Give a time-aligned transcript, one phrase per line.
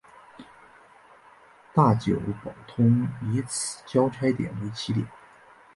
[1.75, 5.07] 大久保通以此交差点为起点。